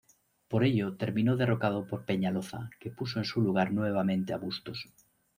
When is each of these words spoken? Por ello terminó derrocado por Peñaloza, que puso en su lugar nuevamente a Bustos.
Por 0.47 0.63
ello 0.63 0.95
terminó 0.97 1.37
derrocado 1.37 1.85
por 1.85 2.05
Peñaloza, 2.05 2.71
que 2.79 2.89
puso 2.89 3.19
en 3.19 3.25
su 3.25 3.39
lugar 3.39 3.71
nuevamente 3.71 4.33
a 4.33 4.37
Bustos. 4.37 4.89